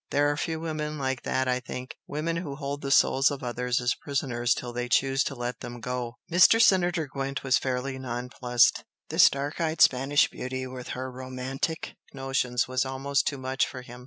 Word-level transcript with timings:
There 0.09 0.31
are 0.31 0.35
few 0.35 0.59
women 0.59 0.97
like 0.97 1.21
that 1.21 1.47
I 1.47 1.59
think! 1.59 1.95
women 2.07 2.37
who 2.37 2.55
hold 2.55 2.81
the 2.81 2.89
souls 2.89 3.29
of 3.29 3.43
others 3.43 3.79
as 3.79 3.93
prisoners 3.93 4.55
till 4.55 4.73
they 4.73 4.89
choose 4.89 5.23
to 5.25 5.35
let 5.35 5.59
them 5.59 5.79
go!" 5.79 6.17
Mr. 6.31 6.59
Senator 6.59 7.05
Gwent 7.05 7.43
was 7.43 7.59
fairly 7.59 7.99
nonplussed. 7.99 8.83
This 9.09 9.29
dark 9.29 9.61
eyed 9.61 9.79
Spanish 9.79 10.27
beauty 10.27 10.65
with 10.65 10.87
her 10.97 11.11
romantic 11.11 11.93
notions 12.13 12.67
was 12.67 12.83
almost 12.83 13.27
too 13.27 13.37
much 13.37 13.67
for 13.67 13.83
him. 13.83 13.99